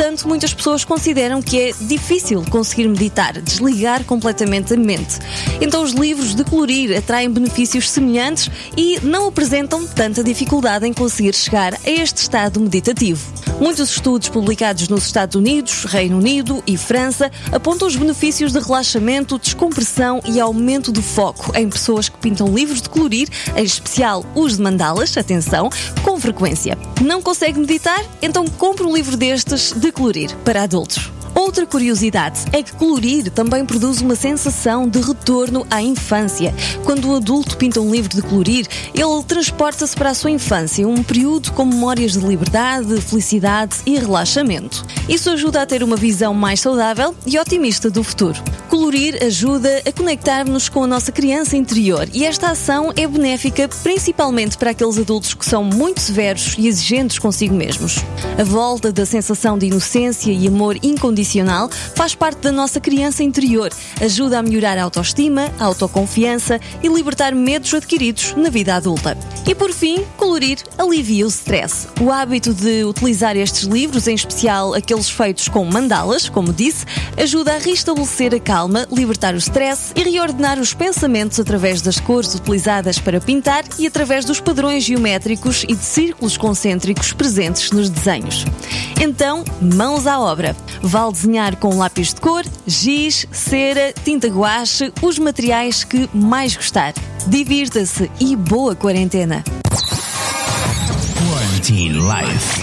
Entretanto, 0.00 0.26
muitas 0.26 0.54
pessoas 0.54 0.82
consideram 0.82 1.42
que 1.42 1.60
é 1.60 1.74
difícil 1.78 2.42
conseguir 2.48 2.88
meditar, 2.88 3.38
desligar 3.38 4.02
completamente 4.04 4.72
a 4.72 4.76
mente. 4.78 5.18
Então, 5.60 5.82
os 5.82 5.92
livros 5.92 6.34
de 6.34 6.42
colorir 6.42 6.96
atraem 6.96 7.30
benefícios 7.30 7.90
semelhantes 7.90 8.50
e 8.74 8.98
não 9.02 9.28
apresentam 9.28 9.86
tanta 9.86 10.24
dificuldade 10.24 10.86
em 10.86 10.94
conseguir 10.94 11.34
chegar 11.34 11.74
a 11.74 11.78
este 11.84 12.16
estado 12.16 12.58
meditativo. 12.58 13.30
Muitos 13.60 13.90
estudos 13.90 14.30
publicados 14.30 14.88
nos 14.88 15.04
Estados 15.04 15.36
Unidos, 15.36 15.84
Reino 15.84 16.16
Unido 16.16 16.64
e 16.66 16.78
França 16.78 17.30
apontam 17.52 17.86
os 17.86 17.94
benefícios 17.94 18.54
de 18.54 18.58
relaxamento, 18.58 19.38
descompressão 19.38 20.22
e 20.24 20.40
aumento 20.40 20.90
do 20.90 21.02
foco 21.02 21.52
em 21.54 21.68
pessoas 21.68 22.08
que 22.08 22.16
pintam 22.16 22.48
livros 22.54 22.80
de 22.80 22.88
colorir, 22.88 23.28
em 23.54 23.62
especial 23.62 24.24
os 24.34 24.56
de 24.56 24.62
mandalas, 24.62 25.14
atenção, 25.18 25.68
com 26.02 26.18
frequência. 26.18 26.78
Não 27.02 27.20
consegue 27.20 27.60
meditar? 27.60 28.02
Então 28.22 28.46
compre 28.46 28.86
um 28.86 28.94
livro 28.94 29.14
destes 29.14 29.72
de 29.72 29.89
colorir 29.92 30.34
para 30.44 30.62
adultos. 30.62 31.19
Outra 31.40 31.66
curiosidade 31.66 32.44
é 32.52 32.62
que 32.62 32.74
colorir 32.74 33.30
também 33.30 33.64
produz 33.64 34.02
uma 34.02 34.14
sensação 34.14 34.86
de 34.86 35.00
retorno 35.00 35.66
à 35.70 35.80
infância. 35.82 36.54
Quando 36.84 37.08
o 37.08 37.16
adulto 37.16 37.56
pinta 37.56 37.80
um 37.80 37.90
livro 37.90 38.14
de 38.14 38.20
colorir, 38.20 38.68
ele 38.92 39.24
transporta-se 39.26 39.96
para 39.96 40.10
a 40.10 40.14
sua 40.14 40.30
infância, 40.30 40.86
um 40.86 41.02
período 41.02 41.50
com 41.52 41.64
memórias 41.64 42.12
de 42.12 42.18
liberdade, 42.18 43.00
felicidade 43.00 43.78
e 43.86 43.98
relaxamento. 43.98 44.84
Isso 45.08 45.30
ajuda 45.30 45.62
a 45.62 45.66
ter 45.66 45.82
uma 45.82 45.96
visão 45.96 46.34
mais 46.34 46.60
saudável 46.60 47.14
e 47.26 47.38
otimista 47.38 47.88
do 47.88 48.04
futuro. 48.04 48.38
Colorir 48.68 49.18
ajuda 49.24 49.82
a 49.84 49.92
conectar-nos 49.92 50.68
com 50.68 50.84
a 50.84 50.86
nossa 50.86 51.10
criança 51.10 51.56
interior 51.56 52.06
e 52.12 52.24
esta 52.24 52.50
ação 52.50 52.92
é 52.94 53.08
benéfica 53.08 53.66
principalmente 53.82 54.58
para 54.58 54.70
aqueles 54.70 54.98
adultos 54.98 55.32
que 55.32 55.46
são 55.46 55.64
muito 55.64 56.00
severos 56.00 56.54
e 56.58 56.68
exigentes 56.68 57.18
consigo 57.18 57.54
mesmos. 57.54 57.96
A 58.38 58.44
volta 58.44 58.92
da 58.92 59.06
sensação 59.06 59.58
de 59.58 59.66
inocência 59.66 60.30
e 60.30 60.46
amor 60.46 60.76
incondicional 60.82 61.29
profissional 61.30 61.70
faz 61.94 62.14
parte 62.14 62.40
da 62.40 62.52
nossa 62.52 62.80
criança 62.80 63.22
interior, 63.22 63.70
ajuda 64.00 64.38
a 64.38 64.42
melhorar 64.42 64.76
a 64.76 64.82
autoestima, 64.82 65.50
a 65.58 65.64
autoconfiança 65.64 66.60
e 66.82 66.88
libertar 66.88 67.34
medos 67.34 67.72
adquiridos 67.72 68.34
na 68.36 68.50
vida 68.50 68.74
adulta. 68.74 69.16
E 69.46 69.54
por 69.54 69.72
fim, 69.72 70.04
colorir 70.16 70.58
alivia 70.76 71.24
o 71.24 71.28
stress. 71.28 71.86
O 72.00 72.10
hábito 72.10 72.52
de 72.52 72.84
utilizar 72.84 73.36
estes 73.36 73.62
livros, 73.62 74.08
em 74.08 74.14
especial 74.14 74.74
aqueles 74.74 75.08
feitos 75.08 75.48
com 75.48 75.64
mandalas, 75.64 76.28
como 76.28 76.52
disse, 76.52 76.84
ajuda 77.16 77.54
a 77.54 77.58
restabelecer 77.58 78.34
a 78.34 78.40
calma, 78.40 78.86
libertar 78.90 79.34
o 79.34 79.38
stress 79.38 79.92
e 79.94 80.02
reordenar 80.02 80.58
os 80.58 80.74
pensamentos 80.74 81.38
através 81.38 81.80
das 81.80 82.00
cores 82.00 82.34
utilizadas 82.34 82.98
para 82.98 83.20
pintar 83.20 83.64
e 83.78 83.86
através 83.86 84.24
dos 84.24 84.40
padrões 84.40 84.84
geométricos 84.84 85.64
e 85.68 85.74
de 85.74 85.84
círculos 85.84 86.36
concêntricos 86.36 87.12
presentes 87.12 87.70
nos 87.70 87.88
desenhos. 87.88 88.44
Então, 89.00 89.44
mãos 89.60 90.06
à 90.06 90.18
obra. 90.18 90.56
Vale 90.82 91.19
desenhar 91.20 91.56
com 91.56 91.76
lápis 91.76 92.14
de 92.14 92.20
cor, 92.20 92.44
giz, 92.66 93.26
cera, 93.30 93.92
tinta 94.04 94.26
guache, 94.28 94.90
os 95.02 95.18
materiais 95.18 95.84
que 95.84 96.08
mais 96.14 96.56
gostar. 96.56 96.94
Divirta-se 97.26 98.10
e 98.18 98.34
boa 98.34 98.74
quarentena! 98.74 99.44
Quarantine 101.28 101.98
Life. 101.98 102.60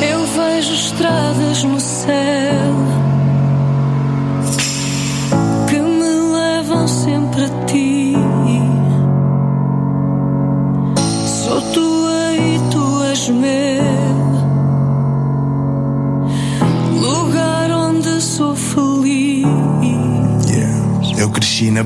Eu 0.00 0.26
vejo 0.26 0.74
estradas 0.74 1.64
no 1.64 1.80
céu 1.80 2.57
Eu 21.58 21.64
cresci 21.64 21.72
na 21.72 21.82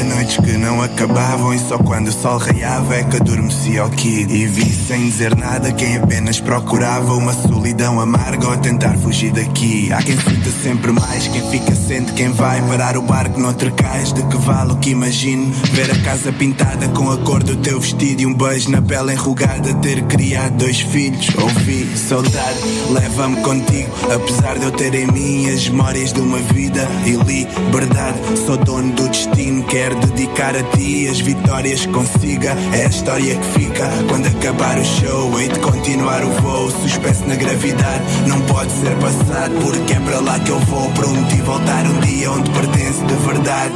batucada, 0.00 0.04
noites 0.04 0.36
que 0.36 0.52
não 0.56 0.82
acabavam 0.82 1.54
E 1.54 1.58
só 1.58 1.78
quando 1.78 2.08
o 2.08 2.12
sol 2.12 2.38
raiava 2.38 2.96
é 2.96 3.04
que 3.04 3.16
adormecia 3.16 3.84
o 3.84 3.90
kid. 3.90 4.32
E 4.32 4.46
vi 4.46 4.70
sem 4.72 5.08
dizer 5.08 5.36
nada 5.36 5.72
quem 5.72 5.96
apenas 5.96 6.40
procurava 6.40 7.14
Uma 7.14 7.32
solidão 7.32 8.00
amarga 8.00 8.48
ou 8.48 8.56
tentar 8.56 8.96
fugir 8.98 9.32
daqui. 9.32 9.92
Há 9.92 10.02
quem 10.02 10.18
sinta 10.18 10.50
sempre 10.50 10.92
mais, 10.92 11.28
quem 11.28 11.42
fica 11.50 11.74
sente 11.74 12.12
quem 12.12 12.30
vai 12.30 12.60
Parar 12.62 12.96
o 12.96 13.02
barco 13.02 13.40
noutro 13.40 13.72
cais, 13.72 14.12
de 14.12 14.22
que 14.24 14.36
vale 14.38 14.72
o 14.72 14.76
que 14.76 14.90
imagino 14.90 15.52
Ver 15.72 15.90
a 15.90 15.98
casa 16.02 16.32
pintada 16.32 16.88
com 16.88 17.10
a 17.10 17.18
cor 17.18 17.42
do 17.42 17.56
teu 17.56 17.80
vestido 17.80 18.22
E 18.22 18.26
um 18.26 18.34
beijo 18.34 18.70
na 18.70 18.80
pele 18.80 19.12
enrugada, 19.12 19.74
ter 19.74 20.02
criado 20.04 20.56
dois 20.56 20.80
filhos 20.80 21.28
Ouvi 21.36 21.86
saudade, 21.96 22.58
leva-me 22.90 23.36
contigo. 23.42 23.90
Apesar 24.12 24.58
de 24.58 24.64
eu 24.64 24.70
ter 24.70 24.94
em 24.94 25.06
mim 25.06 25.48
as 25.48 25.68
memórias 25.68 26.12
de 26.12 26.20
uma 26.20 26.38
vida 26.38 26.88
e 27.04 27.10
liberdade 27.10 28.18
Sou 28.46 28.56
dono 28.56 28.92
do 28.92 29.08
destino, 29.08 29.62
quero 29.64 29.89
dedicar 29.94 30.56
a 30.56 30.62
ti 30.76 31.08
as 31.08 31.20
vitórias 31.20 31.86
que 31.86 31.92
consiga. 31.92 32.56
É 32.72 32.86
a 32.86 32.88
história 32.88 33.36
que 33.36 33.60
fica. 33.60 33.88
Quando 34.08 34.26
acabar 34.26 34.78
o 34.78 34.84
show 34.84 35.38
Hei 35.38 35.48
de 35.48 35.58
continuar 35.60 36.24
o 36.24 36.30
voo, 36.40 36.70
suspenso 36.70 37.26
na 37.26 37.34
gravidade 37.34 38.04
Não 38.26 38.40
pode 38.42 38.72
ser 38.72 38.94
passado, 38.96 39.54
porque 39.62 39.92
é 39.92 40.00
para 40.00 40.20
lá 40.20 40.38
que 40.40 40.50
eu 40.50 40.58
vou. 40.60 40.90
Prometi 40.90 41.36
voltar 41.42 41.84
um 41.86 42.00
dia 42.00 42.30
onde 42.30 42.50
pertence 42.50 43.04
de 43.04 43.14
verdade. 43.14 43.74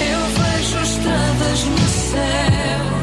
Eu 0.00 0.20
vejo 0.42 0.78
estradas 0.82 1.64
no 1.64 1.88
céu 1.88 2.99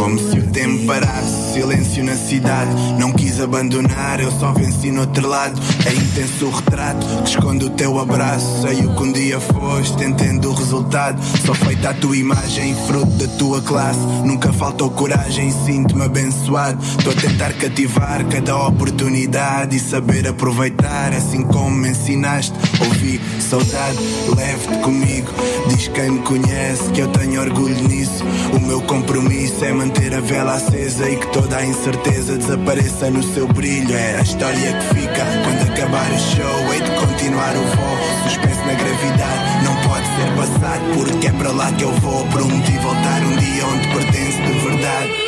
Como 0.00 0.18
se 0.18 0.38
o 0.38 0.42
tempo 0.50 0.86
parasse, 0.86 1.29
silêncio 1.60 2.02
na 2.02 2.16
cidade. 2.16 2.70
Não 2.98 3.12
quis 3.12 3.38
abandonar, 3.38 4.18
eu 4.18 4.30
só 4.32 4.50
venci 4.52 4.90
no 4.90 5.02
outro 5.02 5.28
lado. 5.28 5.60
É 5.84 5.92
intenso 5.92 6.46
o 6.46 6.50
retrato 6.50 7.06
que 7.22 7.28
esconde 7.28 7.66
o 7.66 7.70
teu 7.70 7.98
abraço. 7.98 8.62
Sei 8.62 8.86
o 8.86 8.94
que 8.94 9.02
um 9.02 9.12
dia 9.12 9.38
foste, 9.38 10.02
entendo 10.02 10.50
o 10.50 10.54
resultado. 10.54 11.20
Só 11.44 11.54
feita 11.54 11.90
a 11.90 11.94
tua 11.94 12.16
imagem, 12.16 12.74
fruto 12.86 13.12
da 13.12 13.26
tua 13.36 13.60
classe. 13.60 14.00
Nunca 14.24 14.52
faltou 14.52 14.90
coragem, 14.90 15.52
sinto-me 15.66 16.04
abençoado. 16.04 16.82
Estou 16.82 17.12
a 17.12 17.16
tentar 17.16 17.52
cativar 17.54 18.24
cada 18.26 18.56
oportunidade 18.56 19.76
e 19.76 19.80
saber 19.80 20.26
aproveitar, 20.26 21.12
assim 21.12 21.42
como 21.42 21.70
me 21.70 21.90
ensinaste. 21.90 22.54
Ouvi 22.80 23.20
saudade, 23.38 23.98
leve-te 24.34 24.78
comigo. 24.78 25.30
Diz 25.68 25.88
quem 25.88 26.12
me 26.12 26.20
conhece 26.20 26.90
que 26.90 27.00
eu 27.00 27.08
tenho 27.08 27.40
orgulho 27.42 27.88
nisso. 27.88 28.24
O 28.54 28.60
meu 28.60 28.80
compromisso 28.82 29.62
é 29.64 29.72
manter 29.72 30.14
a 30.14 30.20
vela 30.20 30.54
acesa 30.54 31.08
e 31.08 31.16
que 31.16 31.26
toda 31.50 31.56
a 31.56 31.66
incerteza 31.66 32.38
desapareça 32.38 33.10
no 33.10 33.22
seu 33.22 33.48
brilho. 33.48 33.92
É 33.92 34.18
a 34.18 34.22
história 34.22 34.72
que 34.72 34.94
fica 34.94 35.24
quando 35.44 35.72
acabar 35.72 36.08
o 36.10 36.18
show. 36.18 36.72
Hei 36.72 36.80
de 36.80 36.90
continuar 36.92 37.56
o 37.56 37.62
voo, 37.76 38.22
suspenso 38.22 38.60
na 38.60 38.74
gravidade. 38.74 39.64
Não 39.64 39.74
pode 39.88 40.06
ser 40.06 40.36
passado, 40.36 40.82
porque 40.94 41.26
é 41.26 41.32
para 41.32 41.50
lá 41.50 41.72
que 41.72 41.82
eu 41.82 41.92
vou. 41.94 42.24
Prometi 42.28 42.78
voltar 42.78 43.22
um 43.22 43.36
dia 43.36 43.66
onde 43.66 43.88
pertence 43.88 44.40
de 44.42 44.52
verdade. 44.60 45.19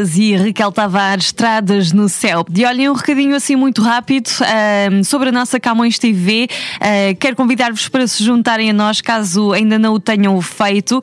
Valas 0.00 0.16
e 0.16 0.34
Raquel 0.34 0.72
Tavares, 0.72 1.26
Estradas 1.26 1.92
no 1.92 2.08
Céu. 2.08 2.44
De 2.48 2.64
olhem 2.64 2.88
um 2.88 2.92
recadinho 2.92 3.34
assim 3.34 3.56
muito 3.56 3.82
rápido 3.82 4.28
uh, 4.28 5.04
sobre 5.04 5.28
a 5.28 5.32
nossa 5.32 5.60
Camões 5.60 5.98
TV. 5.98 6.48
Uh, 6.76 7.16
quero 7.18 7.36
convidar-vos 7.36 7.88
para 7.88 8.06
se 8.06 8.24
juntarem 8.24 8.70
a 8.70 8.72
nós, 8.72 9.00
caso 9.00 9.52
ainda 9.52 9.78
não 9.78 9.94
o 9.94 10.00
tenham 10.00 10.40
feito, 10.40 10.98
uh, 10.98 11.02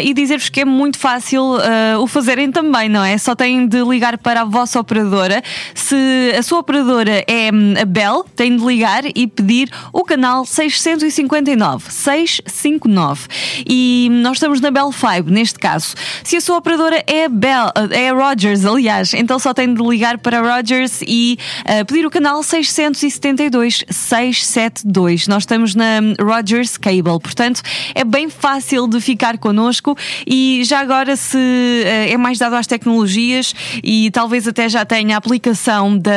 e 0.00 0.14
dizer-vos 0.14 0.48
que 0.48 0.60
é 0.60 0.64
muito 0.64 0.98
fácil 0.98 1.56
o 2.00 2.06
fazerem 2.06 2.50
também, 2.50 2.88
não 2.88 3.02
é? 3.02 3.16
Só 3.18 3.34
têm 3.34 3.66
de 3.66 3.82
ligar 3.82 4.18
para 4.18 4.42
a 4.42 4.44
vossa 4.44 4.78
operadora. 4.78 5.42
Se 5.74 6.32
a 6.38 6.42
sua 6.42 6.60
operadora 6.60 7.24
é 7.26 7.50
hum, 7.52 7.74
a 7.80 7.84
Bell, 7.84 8.24
têm 8.34 8.56
de 8.56 8.64
ligar 8.64 9.04
e 9.04 9.26
pedir 9.26 9.70
o 9.92 10.04
canal 10.04 10.44
659. 10.44 11.90
659. 11.90 13.26
E 13.66 14.08
nós 14.10 14.34
estamos 14.34 14.60
na 14.60 14.70
Bell 14.70 14.92
5, 14.92 15.30
neste 15.30 15.58
caso. 15.58 15.94
Se 16.22 16.36
a 16.36 16.40
sua 16.40 16.58
operadora 16.58 17.02
é 17.06 17.24
a 17.24 17.28
Bell, 17.28 17.72
é 17.90 18.10
a 18.10 18.14
Rogers, 18.36 18.66
aliás, 18.66 19.14
então 19.14 19.38
só 19.38 19.54
tem 19.54 19.72
de 19.72 19.82
ligar 19.82 20.18
para 20.18 20.40
Rogers 20.42 21.00
e 21.06 21.38
uh, 21.62 21.86
pedir 21.86 22.04
o 22.04 22.10
canal 22.10 22.42
672 22.42 23.82
672. 23.88 25.26
Nós 25.26 25.44
estamos 25.44 25.74
na 25.74 26.00
Rogers 26.20 26.76
Cable, 26.76 27.18
portanto 27.18 27.62
é 27.94 28.04
bem 28.04 28.28
fácil 28.28 28.86
de 28.88 29.00
ficar 29.00 29.38
connosco 29.38 29.96
e 30.26 30.60
já 30.64 30.80
agora 30.80 31.16
se 31.16 31.38
uh, 31.38 32.12
é 32.12 32.16
mais 32.18 32.36
dado 32.36 32.56
às 32.56 32.66
tecnologias 32.66 33.54
e 33.82 34.10
talvez 34.10 34.46
até 34.46 34.68
já 34.68 34.84
tenha 34.84 35.14
a 35.14 35.18
aplicação 35.18 35.96
da, 35.96 36.10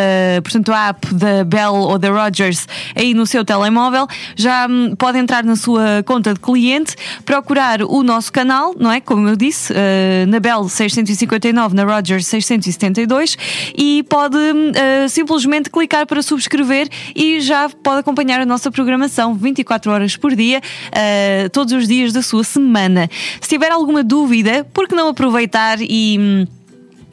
portanto, 0.44 0.74
a 0.74 0.90
app 0.90 1.14
da 1.14 1.46
Bell 1.46 1.74
ou 1.74 1.98
da 1.98 2.10
Rogers 2.10 2.68
aí 2.98 3.14
no 3.14 3.26
seu 3.26 3.46
telemóvel, 3.46 4.08
já 4.36 4.68
um, 4.68 4.94
pode 4.94 5.18
entrar 5.18 5.46
na 5.46 5.56
sua 5.56 6.04
conta 6.06 6.34
de 6.34 6.40
cliente, 6.42 6.98
procurar 7.24 7.82
o 7.82 8.04
nosso 8.04 8.30
canal, 8.30 8.76
não 8.78 8.92
é? 8.92 9.00
Como 9.00 9.30
eu 9.30 9.38
disse, 9.38 9.72
uh, 9.72 10.28
na 10.28 10.42
Bell 10.42 10.68
659, 10.68 11.74
na 11.76 11.86
Rogers 11.86 11.99
672 12.08 13.38
e 13.78 14.04
pode 14.10 14.38
uh, 14.38 15.10
simplesmente 15.10 15.70
clicar 15.70 16.06
para 16.06 16.22
subscrever 16.22 16.88
e 17.16 17.40
já 17.42 17.70
pode 17.70 18.00
acompanhar 18.00 18.40
a 18.42 18.46
nossa 18.46 18.72
programação 18.72 19.36
24 19.36 19.92
horas 19.92 20.16
por 20.16 20.36
dia, 20.36 20.60
uh, 20.60 21.50
todos 21.50 21.74
os 21.74 21.88
dias 21.88 22.14
da 22.14 22.22
sua 22.22 22.44
semana. 22.44 23.10
Se 23.42 23.50
tiver 23.50 23.72
alguma 23.72 24.04
dúvida, 24.04 24.66
por 24.74 24.88
que 24.88 24.96
não 24.96 25.10
aproveitar 25.10 25.78
e. 25.82 26.48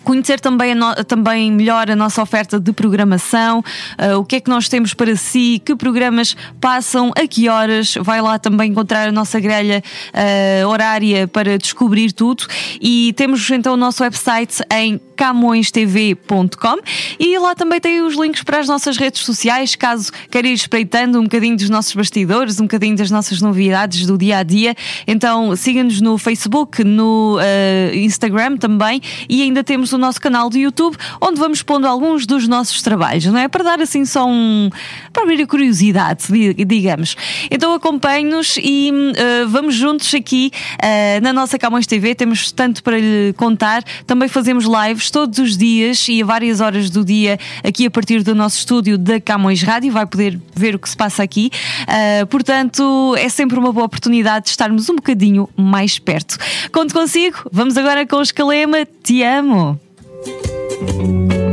Conhecer 0.07 0.38
também, 0.38 0.73
no, 0.73 0.95
também 1.05 1.51
melhor 1.51 1.90
a 1.90 1.97
nossa 1.97 2.23
oferta 2.23 2.61
de 2.61 2.73
programação, 2.73 3.59
uh, 3.59 4.16
o 4.16 4.25
que 4.25 4.37
é 4.37 4.40
que 4.40 4.49
nós 4.49 4.69
temos 4.69 4.95
para 4.95 5.16
si, 5.16 5.61
que 5.64 5.75
programas 5.75 6.37
passam, 6.61 7.11
a 7.16 7.27
que 7.27 7.49
horas. 7.49 7.95
Vai 8.01 8.23
lá 8.23 8.38
também 8.38 8.71
encontrar 8.71 9.09
a 9.09 9.11
nossa 9.11 9.40
grelha 9.40 9.83
uh, 10.14 10.69
horária 10.69 11.27
para 11.27 11.59
descobrir 11.59 12.12
tudo. 12.12 12.47
E 12.81 13.14
temos 13.14 13.51
então 13.51 13.75
o 13.75 13.77
nosso 13.77 14.05
website 14.05 14.62
em 14.73 15.01
camõestv.com 15.16 16.77
e 17.19 17.38
lá 17.38 17.55
também 17.55 17.81
tem 17.81 18.03
os 18.03 18.14
links 18.14 18.42
para 18.45 18.61
as 18.61 18.69
nossas 18.69 18.99
redes 18.99 19.23
sociais, 19.23 19.75
caso 19.75 20.12
queira 20.31 20.47
ir 20.47 20.53
espreitando 20.53 21.19
um 21.19 21.23
bocadinho 21.25 21.57
dos 21.57 21.71
nossos 21.71 21.95
bastidores, 21.95 22.61
um 22.61 22.64
bocadinho 22.64 22.97
das 22.97 23.11
nossas 23.11 23.40
novidades 23.40 24.07
do 24.07 24.16
dia 24.16 24.38
a 24.38 24.42
dia. 24.42 24.75
Então 25.07 25.57
siga-nos 25.57 26.01
no 26.01 26.16
Facebook, 26.19 26.85
no 26.85 27.38
uh, 27.38 27.97
Instagram 27.97 28.57
também 28.57 29.01
e 29.29 29.42
ainda 29.42 29.64
temos 29.64 29.95
o 29.96 29.98
nosso 29.98 30.20
canal 30.20 30.48
do 30.48 30.56
YouTube 30.56 30.96
onde 31.20 31.38
vamos 31.38 31.62
pondo 31.62 31.87
alguns 31.87 32.26
dos 32.26 32.46
nossos 32.46 32.82
trabalhos, 32.82 33.26
não 33.26 33.38
é? 33.38 33.48
Para 33.48 33.64
dar 33.64 33.80
assim 33.80 34.04
só 34.04 34.26
um. 34.26 34.70
para 35.12 35.22
abrir 35.22 35.42
a 35.42 35.46
curiosidade, 35.46 36.24
digamos. 36.66 37.16
Então 37.50 37.74
acompanhe-nos 37.74 38.56
e 38.59 38.90
uh, 38.92 39.48
vamos 39.48 39.74
juntos 39.74 40.12
aqui 40.14 40.50
uh, 40.74 41.22
na 41.22 41.32
nossa 41.32 41.59
Camões 41.59 41.87
TV, 41.87 42.14
temos 42.14 42.52
tanto 42.52 42.82
para 42.82 42.98
lhe 42.98 43.35
contar, 43.37 43.82
também 44.06 44.28
fazemos 44.28 44.64
lives 44.64 45.11
todos 45.11 45.38
os 45.38 45.56
dias 45.56 46.06
e 46.09 46.22
a 46.22 46.26
várias 46.26 46.61
horas 46.61 46.90
do 46.90 47.04
dia 47.04 47.38
aqui 47.64 47.87
a 47.87 47.90
partir 47.90 48.22
do 48.22 48.35
nosso 48.35 48.59
estúdio 48.59 48.98
da 48.98 49.20
Camões 49.20 49.62
Rádio. 49.62 49.92
Vai 49.92 50.06
poder 50.06 50.40
ver 50.54 50.74
o 50.74 50.78
que 50.78 50.88
se 50.88 50.96
passa 50.96 51.22
aqui. 51.22 51.50
Uh, 51.82 52.26
portanto, 52.26 53.14
é 53.18 53.28
sempre 53.28 53.59
uma 53.59 53.72
boa 53.72 53.87
oportunidade 53.87 54.44
de 54.44 54.50
estarmos 54.50 54.88
um 54.88 54.96
bocadinho 54.96 55.48
mais 55.56 55.98
perto. 55.98 56.37
Conto 56.72 56.92
consigo. 56.92 57.38
Vamos 57.52 57.76
agora 57.76 58.06
com 58.06 58.16
o 58.16 58.22
Escalema. 58.22 58.87
Te 59.02 59.22
amo. 59.22 59.86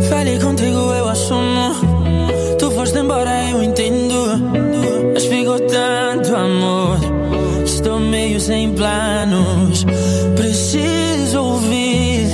Falei 0.10 0.40
contigo, 0.40 0.94
eu 0.94 1.10
assumo. 1.10 1.76
Tu 2.60 2.72
foste 2.72 2.98
embora, 2.98 3.50
eu 3.52 3.64
entendo. 3.64 4.26
Mas 5.14 5.26
ficou 5.26 5.60
tanto 5.60 6.36
amor. 6.36 6.98
Estou 7.66 8.00
meio 8.00 8.40
sem 8.40 8.74
planos. 8.74 9.86
Preciso 10.36 11.42
ouvir. 11.42 12.28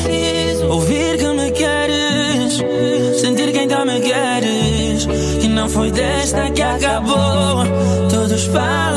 Ouvir 0.69 1.17
que 1.17 1.27
me 1.27 1.51
queres. 1.51 2.63
Sentir 3.19 3.51
que 3.51 3.59
ainda 3.59 3.85
me 3.85 3.99
queres. 3.99 5.05
Que 5.41 5.47
não 5.47 5.69
foi 5.69 5.91
desta 5.91 6.49
que 6.51 6.61
acabou. 6.61 7.65
Todos 8.09 8.43
falam 8.45 8.88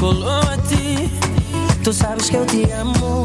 colou 0.00 0.40
a 0.40 0.56
ti. 0.66 1.10
Tu 1.84 1.92
sabes 1.92 2.30
que 2.30 2.36
eu 2.36 2.46
te 2.46 2.64
amo. 2.72 3.24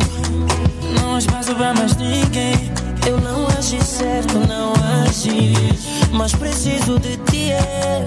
Não 0.99 1.15
há 1.15 1.19
espaço 1.19 1.55
pra 1.55 1.73
mais 1.73 1.95
ninguém. 1.95 2.69
Eu 3.07 3.19
não 3.21 3.47
agi 3.47 3.81
certo, 3.81 4.37
não 4.39 4.73
agi. 5.03 5.53
Mas 6.11 6.33
preciso 6.33 6.99
de 6.99 7.17
ti, 7.31 7.51
é. 7.51 8.03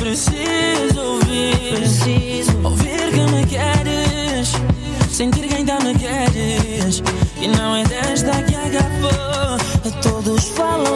Preciso 0.00 1.00
ouvir. 1.00 1.76
Preciso 1.76 2.58
ouvir 2.64 3.10
que 3.12 3.20
me 3.32 3.44
queres. 3.46 4.52
Sentir 5.12 5.46
que 5.46 5.54
ainda 5.54 5.78
me 5.80 5.94
queres. 5.94 7.02
E 7.38 7.48
não 7.48 7.76
é 7.76 7.84
desta 7.84 8.42
que 8.42 8.54
acabou. 8.54 9.36
Todos 10.02 10.44
falam 10.48 10.95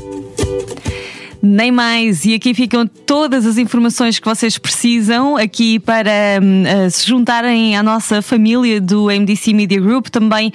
Nem 1.53 1.69
mais. 1.69 2.23
E 2.23 2.33
aqui 2.33 2.53
ficam 2.53 2.87
todas 2.87 3.45
as 3.45 3.57
informações 3.57 4.17
que 4.17 4.25
vocês 4.25 4.57
precisam 4.57 5.35
aqui 5.35 5.79
para 5.79 6.09
eh, 6.09 6.89
se 6.89 7.05
juntarem 7.05 7.75
à 7.75 7.83
nossa 7.83 8.21
família 8.21 8.79
do 8.79 9.07
MDC 9.07 9.51
Media 9.53 9.77
Group, 9.81 10.07
também 10.07 10.53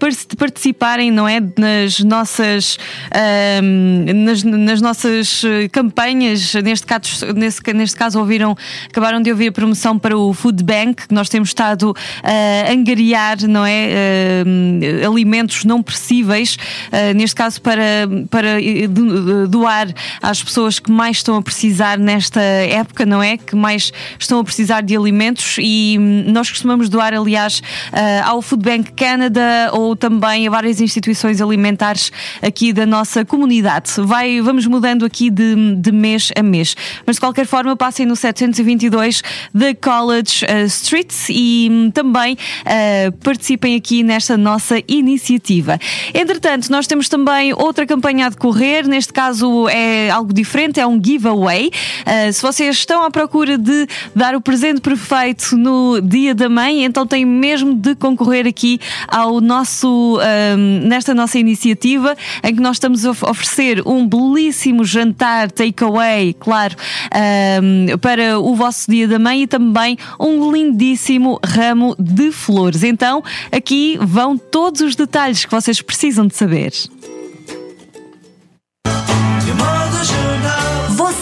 par- 0.00 0.10
participarem, 0.36 1.12
não 1.12 1.28
é, 1.28 1.38
nas 1.56 2.00
nossas 2.00 2.80
hum, 3.62 4.06
nas, 4.24 4.42
nas 4.42 4.80
nossas 4.80 5.44
eh, 5.44 5.68
campanhas. 5.68 6.52
Neste 6.64 6.84
caso, 6.84 7.32
nesse- 7.36 7.62
neste 7.72 7.94
caso 7.96 8.18
ouviram, 8.18 8.56
acabaram 8.90 9.22
de 9.22 9.30
ouvir 9.30 9.48
a 9.50 9.52
promoção 9.52 9.96
para 9.96 10.18
o 10.18 10.34
Food 10.34 10.64
Bank, 10.64 11.06
que 11.06 11.14
nós 11.14 11.28
temos 11.28 11.50
estado 11.50 11.94
a 12.24 12.72
angariar, 12.72 13.36
não 13.46 13.64
é, 13.64 14.42
hum, 14.44 14.80
alimentos 15.06 15.64
não 15.64 15.80
perecíveis, 15.80 16.56
neste 17.14 17.36
caso 17.36 17.62
para 17.62 17.78
para 18.30 18.58
do- 18.88 19.46
doar 19.46 19.86
às 20.22 20.42
pessoas 20.42 20.78
que 20.78 20.90
mais 20.90 21.18
estão 21.18 21.36
a 21.36 21.42
precisar 21.42 21.98
nesta 21.98 22.40
época, 22.40 23.04
não 23.04 23.22
é? 23.22 23.36
Que 23.36 23.54
mais 23.54 23.92
estão 24.18 24.38
a 24.40 24.44
precisar 24.44 24.82
de 24.82 24.96
alimentos 24.96 25.56
e 25.58 25.96
hum, 25.98 26.24
nós 26.28 26.50
costumamos 26.50 26.88
doar, 26.88 27.14
aliás, 27.14 27.62
ah, 27.92 28.28
ao 28.28 28.42
Food 28.42 28.64
Bank 28.64 28.92
Canada 28.92 29.70
ou 29.72 29.94
também 29.96 30.46
a 30.46 30.50
várias 30.50 30.80
instituições 30.80 31.40
alimentares 31.40 32.10
aqui 32.42 32.72
da 32.72 32.86
nossa 32.86 33.24
comunidade. 33.24 33.92
Vai, 33.98 34.40
vamos 34.40 34.66
mudando 34.66 35.04
aqui 35.04 35.30
de, 35.30 35.74
de 35.76 35.92
mês 35.92 36.30
a 36.36 36.42
mês. 36.42 36.76
Mas 37.06 37.16
de 37.16 37.20
qualquer 37.20 37.46
forma, 37.46 37.76
passem 37.76 38.06
no 38.06 38.16
722 38.16 39.22
da 39.54 39.74
College 39.74 40.44
ah, 40.48 40.64
Street 40.64 41.12
e 41.28 41.68
hum, 41.70 41.90
também 41.90 42.36
ah, 42.64 43.12
participem 43.22 43.76
aqui 43.76 44.02
nesta 44.02 44.36
nossa 44.36 44.82
iniciativa. 44.88 45.78
Entretanto, 46.14 46.70
nós 46.70 46.86
temos 46.86 47.08
também 47.08 47.52
outra 47.52 47.86
campanha 47.86 48.26
a 48.26 48.28
decorrer, 48.28 48.86
neste 48.86 49.12
caso 49.12 49.68
é 49.68 49.97
algo 50.10 50.32
diferente, 50.32 50.80
é 50.80 50.86
um 50.86 51.02
giveaway. 51.02 51.68
Uh, 51.68 52.32
se 52.32 52.42
vocês 52.42 52.76
estão 52.76 53.02
à 53.02 53.10
procura 53.10 53.58
de 53.58 53.86
dar 54.14 54.34
o 54.34 54.40
presente 54.40 54.80
perfeito 54.80 55.56
no 55.56 56.00
Dia 56.00 56.34
da 56.34 56.48
Mãe, 56.48 56.84
então 56.84 57.06
têm 57.06 57.24
mesmo 57.24 57.74
de 57.74 57.94
concorrer 57.94 58.46
aqui 58.46 58.80
ao 59.06 59.40
nosso, 59.40 60.18
nesta 60.82 61.14
nossa 61.14 61.38
iniciativa, 61.38 62.16
em 62.42 62.54
que 62.54 62.60
nós 62.60 62.76
estamos 62.76 63.04
a 63.04 63.10
of- 63.10 63.24
oferecer 63.24 63.82
um 63.86 64.06
belíssimo 64.06 64.84
jantar 64.84 65.50
takeaway, 65.50 66.34
claro, 66.38 66.76
para 68.00 68.38
o 68.38 68.54
vosso 68.54 68.90
Dia 68.90 69.08
da 69.08 69.18
Mãe 69.18 69.42
e 69.42 69.46
também 69.46 69.98
um 70.18 70.52
lindíssimo 70.52 71.38
ramo 71.44 71.94
de 71.98 72.30
flores. 72.30 72.82
Então, 72.82 73.22
aqui 73.50 73.98
vão 74.00 74.36
todos 74.36 74.80
os 74.80 74.96
detalhes 74.96 75.44
que 75.44 75.50
vocês 75.50 75.80
precisam 75.80 76.26
de 76.26 76.36
saber. 76.36 76.72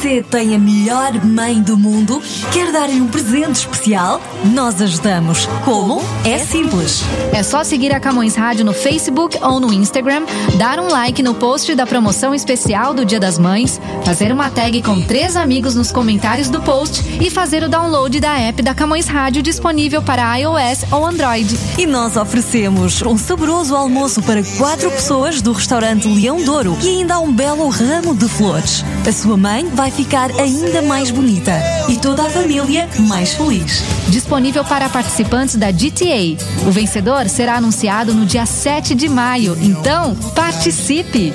Você 0.06 0.22
tem 0.22 0.54
a 0.54 0.58
melhor 0.58 1.12
mãe 1.24 1.60
do 1.60 1.76
mundo? 1.76 2.22
Quer 2.52 2.70
dar-lhe 2.70 3.00
um 3.00 3.08
presente 3.08 3.56
especial? 3.56 4.20
Nós 4.44 4.80
ajudamos. 4.80 5.46
Como? 5.64 6.00
É 6.24 6.38
simples. 6.38 7.02
É 7.32 7.42
só 7.42 7.64
seguir 7.64 7.92
a 7.92 7.98
Camões 7.98 8.36
Rádio 8.36 8.64
no 8.64 8.72
Facebook 8.72 9.36
ou 9.42 9.58
no 9.58 9.72
Instagram, 9.72 10.24
dar 10.58 10.78
um 10.78 10.86
like 10.86 11.24
no 11.24 11.34
post 11.34 11.74
da 11.74 11.84
promoção 11.84 12.32
especial 12.32 12.94
do 12.94 13.04
Dia 13.04 13.18
das 13.18 13.36
Mães, 13.36 13.80
fazer 14.04 14.30
uma 14.30 14.48
tag 14.48 14.80
com 14.80 15.02
três 15.02 15.34
amigos 15.34 15.74
nos 15.74 15.90
comentários 15.90 16.48
do 16.48 16.62
post 16.62 17.02
e 17.20 17.28
fazer 17.28 17.64
o 17.64 17.68
download 17.68 18.20
da 18.20 18.38
app 18.38 18.62
da 18.62 18.76
Camões 18.76 19.08
Rádio 19.08 19.42
disponível 19.42 20.04
para 20.04 20.36
iOS 20.36 20.84
ou 20.92 21.04
Android. 21.04 21.58
E 21.76 21.84
nós 21.84 22.16
oferecemos 22.16 23.02
um 23.02 23.18
saboroso 23.18 23.74
almoço 23.74 24.22
para 24.22 24.40
quatro 24.56 24.88
pessoas 24.88 25.42
do 25.42 25.50
restaurante 25.50 26.06
Leão 26.06 26.44
Douro 26.44 26.78
e 26.80 27.00
ainda 27.00 27.14
há 27.14 27.18
um 27.18 27.32
belo 27.32 27.68
ramo 27.68 28.14
de 28.14 28.28
flores. 28.28 28.84
A 29.04 29.10
sua 29.10 29.36
mãe 29.36 29.68
vai 29.74 29.95
ficar 29.96 30.30
ainda 30.38 30.82
mais 30.82 31.10
bonita 31.10 31.52
e 31.88 31.96
toda 31.96 32.22
a 32.22 32.28
família 32.28 32.86
mais 32.98 33.32
feliz. 33.32 33.82
Disponível 34.08 34.62
para 34.62 34.90
participantes 34.90 35.56
da 35.56 35.70
GTA. 35.70 36.36
O 36.66 36.70
vencedor 36.70 37.26
será 37.30 37.56
anunciado 37.56 38.12
no 38.12 38.26
dia 38.26 38.44
7 38.44 38.94
de 38.94 39.08
maio, 39.08 39.56
então 39.58 40.14
participe! 40.34 41.32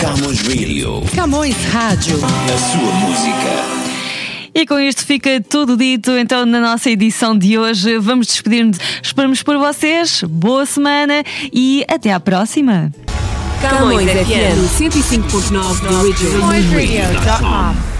Camões 0.00 0.40
Radio. 0.40 1.02
Camões 1.14 1.56
Rádio. 1.72 2.18
A 2.24 2.58
sua 2.58 2.92
música. 2.92 3.86
E 4.54 4.64
com 4.64 4.78
isto 4.78 5.04
fica 5.04 5.40
tudo 5.40 5.76
dito. 5.76 6.12
Então, 6.12 6.46
na 6.46 6.60
nossa 6.60 6.88
edição 6.90 7.36
de 7.36 7.58
hoje, 7.58 7.98
vamos 7.98 8.28
despedir-nos. 8.28 8.78
Esperamos 9.02 9.42
por 9.42 9.58
vocês. 9.58 10.22
Boa 10.28 10.64
semana 10.64 11.24
e 11.52 11.84
até 11.88 12.12
à 12.12 12.20
próxima. 12.20 12.92
Camões 13.60 14.08
FM 14.10 14.58
105.9 14.78 15.80
The. 15.80 16.36
Radio.com. 16.44 17.95